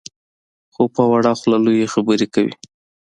خو 0.73 0.83
په 0.95 1.03
وړه 1.11 1.31
خوله 1.39 1.57
لویې 1.65 1.91
خبرې 1.93 2.27
کوي. 2.33 2.53